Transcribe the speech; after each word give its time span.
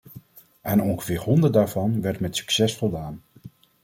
Aan 0.61 0.81
ongeveer 0.81 1.19
honderd 1.19 1.53
daarvan 1.53 2.01
werd 2.01 2.19
met 2.19 2.35
succes 2.35 2.75
voldaan. 2.75 3.21